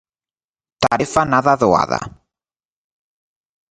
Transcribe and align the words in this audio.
Tarefa 0.83 1.21
nada 1.33 1.53
doada. 1.61 1.99